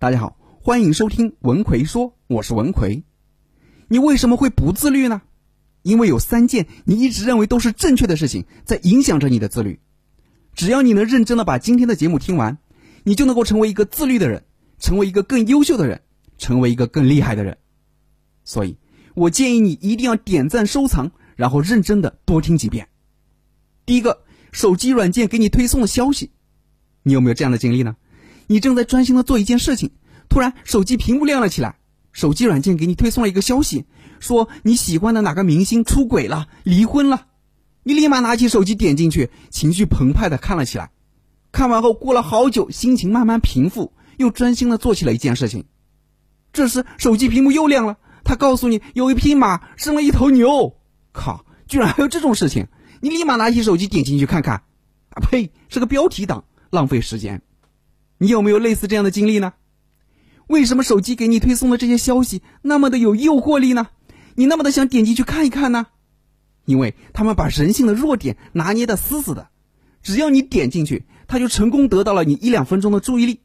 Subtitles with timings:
[0.00, 3.04] 大家好，欢迎收听文奎说，我是文奎。
[3.86, 5.20] 你为什么会不自律呢？
[5.82, 9.78] 因为有三件你一直认为都是正确的事情在影响着你的自律。
[10.54, 12.56] 只要你能认真的把今天的节目听完，
[13.04, 14.44] 你就能够成为一个自律的人，
[14.78, 16.00] 成为一个更优秀的人，
[16.38, 17.58] 成为一个更厉害的人。
[18.42, 18.78] 所以，
[19.14, 22.88] 我建议你一定要点赞收藏，然后认真的多听几遍。
[23.84, 26.30] 第一个，手机软件给你推送的消息，
[27.02, 27.96] 你有没有这样的经历呢？
[28.50, 29.92] 你正在专心的做一件事情，
[30.28, 31.76] 突然手机屏幕亮了起来，
[32.10, 33.84] 手机软件给你推送了一个消息，
[34.18, 37.28] 说你喜欢的哪个明星出轨了，离婚了。
[37.84, 40.90] 你立马拿起手机点进去，情绪澎湃的看了起来。
[41.52, 45.66] 看完后过了好久，心情慢慢平复，又专心的做起了一件事情。
[46.52, 50.74] 这时手机屏幕又亮了，他告诉你有一匹马生了一头牛。
[51.12, 52.66] 靠，居然还有这种事情！
[53.00, 54.64] 你立马拿起手机点进去看看。
[55.10, 57.42] 啊呸，是个标题党，浪费时间。
[58.22, 59.54] 你有没有类似这样的经历呢？
[60.46, 63.88] 为什么手机给你推送的这些消息那么的有诱惑力呢？
[64.34, 65.86] 你那么的想点进去看一看呢？
[66.66, 69.48] 因为他们把人性的弱点拿捏的死死的，
[70.02, 73.40] 只要你点进去，他就成功得到了你一两分钟的注意力，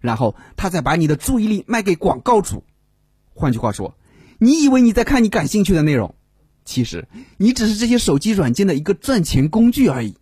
[0.00, 2.64] 然后他再把你的注意力卖给广告主。
[3.32, 3.96] 换句话说，
[4.38, 6.16] 你以为你在看你感兴趣的内容，
[6.64, 10.16] 其实你只是这些手机软件的一个赚钱工具而已。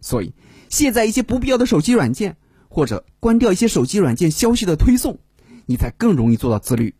[0.00, 0.32] 所以，
[0.68, 2.36] 卸载一些不必要的手机软件，
[2.74, 5.20] 或者关掉一些手机软件消息的推送，
[5.64, 6.96] 你才更容易做到自律。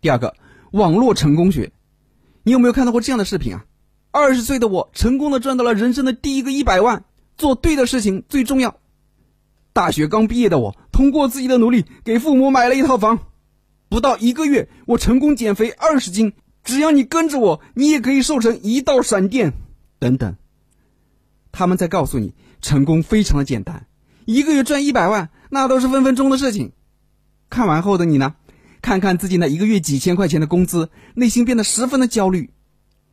[0.00, 0.34] 第二个，
[0.72, 1.72] 网络成功学。
[2.42, 3.66] 你有没有看到过这样的视频啊？
[4.12, 7.04] 二十岁的我成功的赚到了人生的第一个一百万，
[7.36, 8.78] 做对的事情最重要。
[9.74, 13.18] 大学刚毕业的我，通过自己的努力给父母买了一套房。
[13.90, 16.32] 不到一个月，我成功减肥二十斤。
[16.64, 19.52] 只要你跟着我，你也可以瘦成一道闪电。
[19.98, 20.36] 等等，
[21.52, 23.86] 他们在告诉你，成功非常的简单，
[24.26, 26.72] 一个月赚一百万，那都是分分钟的事情。
[27.48, 28.34] 看完后的你呢？
[28.82, 32.50] 看看自己那一个月几千块钱的工资，内心变得十分的焦虑。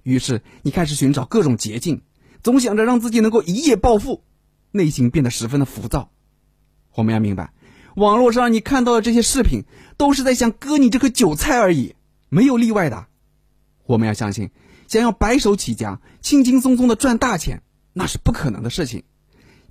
[0.01, 2.01] 于是你开始寻找各种捷径，
[2.41, 4.23] 总想着让自己能够一夜暴富，
[4.71, 6.09] 内心变得十分的浮躁。
[6.95, 7.53] 我们要明白，
[7.95, 9.65] 网络上你看到的这些视频，
[9.97, 11.93] 都是在想割你这颗韭菜而已，
[12.29, 13.05] 没有例外的。
[13.85, 14.49] 我们要相信，
[14.87, 17.61] 想要白手起家、轻轻松松的赚大钱，
[17.93, 19.03] 那是不可能的事情。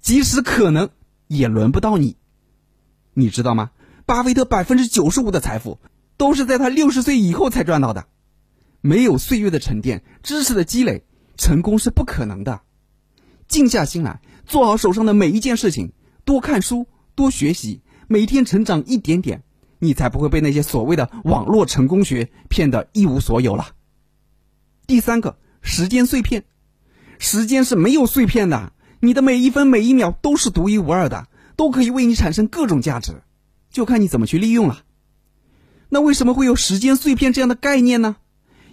[0.01, 0.91] 即使可能，
[1.37, 2.17] 也轮不到你。
[3.15, 3.71] 你知道吗？
[4.07, 5.79] 巴菲特百分之九十五的财富。
[6.19, 8.07] 都是在他六十岁以后才赚到的，
[8.81, 11.05] 没有岁月的沉淀、知识的积累，
[11.37, 12.61] 成功是不可能的。
[13.49, 15.91] 静下心来，做好手上的每一件事情，
[16.25, 19.43] 多看书，多学习，每天成长一点点，
[19.81, 23.75] 你才不会被那些所谓的网络成功学骗得一无所有了。
[24.87, 26.45] 第三个，时间碎片，
[27.19, 28.73] 时间是没有碎片的，
[29.05, 31.27] 你的每一分每一秒都是独一无二的，
[31.57, 33.21] 都可以为你产生各种价值，
[33.69, 34.85] 就看你怎么去利用了。
[35.89, 38.15] 那为什么会有时间碎片这样的概念呢？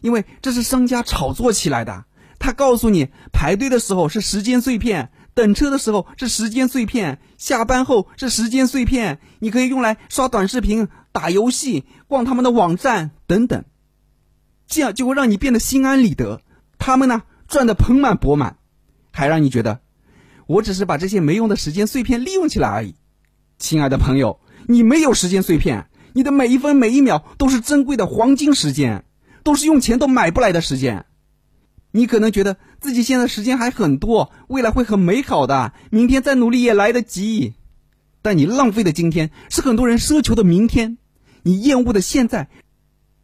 [0.01, 2.05] 因为这是商家炒作起来的。
[2.37, 13.65] 他告诉你，排队的时候是时间碎片，等车的时候是时间碎片，下班后是时间碎片，你可以用来刷短视频、打游戏、逛他们的网站等等，
[14.67, 16.43] 这样就会让你变得心安理得。
[16.77, 18.57] 他们呢赚得盆满钵满，
[19.11, 19.81] 还让你觉得
[20.49, 22.95] 我只是把这些没用的时间碎片利用起来而已。
[23.59, 25.91] 亲爱的朋友，你没有时间碎片。
[26.13, 29.05] 你的每一分每一秒都是珍贵的黄金时间，
[29.43, 31.05] 都是用钱都买不来的时间。
[31.91, 37.53] 你可能觉得自己现在时间还很多，未来会很美好的，明天再努力也来得及。
[38.23, 40.97] 但你浪费的今天是很多人奢求的明天，
[41.43, 42.49] 你厌恶的现在。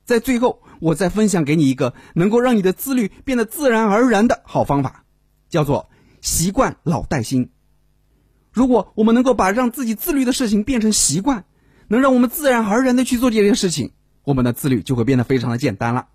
[0.05, 5.05] 在最后，我再分享给你一个能够让你的自律变得自然而然的好方法，
[5.49, 5.89] 叫做
[6.25, 7.51] 习惯老带新。
[8.51, 11.45] 如果我们能够把让自己自律的事情变成习惯。
[11.87, 13.91] 能让我们自然而然的去做这件事情，
[14.23, 16.07] 我们的自律就会变得非常的简单了。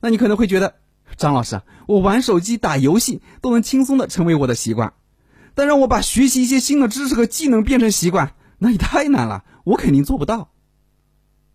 [0.00, 0.76] 那你可能会觉得，
[1.18, 4.94] 张老师，我玩手机、打游戏都能轻松的成为我的习惯，
[5.54, 10.50] 但让我把学习一些新的知识和技能变成习惯，那也太难了，我肯定做不到。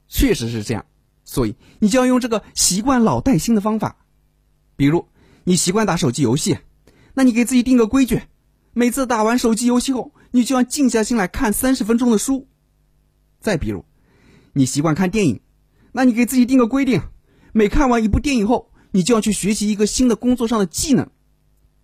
[0.07, 0.85] 确实是这样，
[1.25, 3.97] 所以你就要用这个习惯老带新的方法。
[4.75, 5.07] 比如，
[5.43, 6.59] 你习惯打手机游戏，
[7.17, 8.21] 那你给自己定个规矩，
[8.73, 12.47] 每次打完手机游戏后，你就要静下心来看三十分钟的书。
[13.39, 13.85] 再比如，
[14.53, 15.41] 你习惯看电影，
[15.93, 17.01] 那你给自己定个规定，
[17.53, 21.09] 每看完一部电影后，你就要去学习一个新的工作上的技能，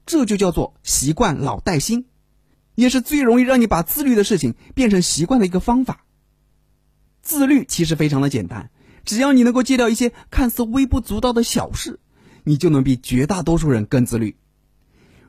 [0.05, 2.05] 这就叫做习惯老带新，
[2.75, 6.05] 也是最容易让你把自律的事情变成习惯的一个方法。
[7.23, 8.69] 自律其实非常的简单，
[9.03, 11.99] 只要你能够戒掉一些看似微不足道的小事，
[12.43, 14.35] 你就能比绝大多数人更自律。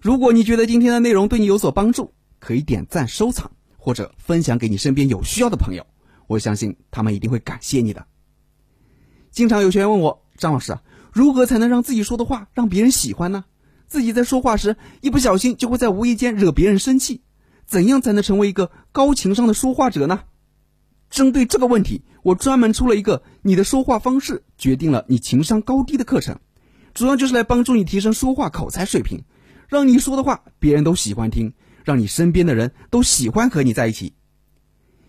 [0.04, 3.50] 如果你觉得今天的内容对你有所帮助，可以点赞收藏。
[3.78, 5.86] 或者分享给你身边有需要的朋友，
[6.26, 8.06] 我相信他们一定会感谢你的。
[9.30, 13.46] 经常有学员问我，张老师啊，如何才能让自己说的话让别人喜欢呢？
[13.86, 17.22] 自己在说话时一不小心就会在无意间惹别人生气，
[17.64, 20.20] 怎样才能成为一个高情商的说话者呢？
[21.08, 26.38] 针对这个问题，我专门出了一个“你的说话方式决定了你情商高低”的课程，
[26.92, 29.22] 主要就是来帮助你提升说话口才水平，
[29.74, 31.52] 让你说的话别人都喜欢听，
[31.84, 34.14] 让你身边的人都喜欢和你在一起。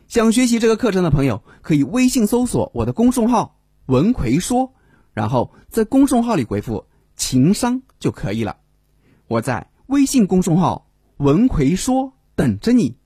[0.08, 4.74] 想学习这个课程的朋友，可以微信搜索我的公众号“文奎说”，
[5.14, 8.58] 然后在公众号里回复“情商”就可以了。
[9.28, 12.98] 我在微信公众号“文奎说”等着你。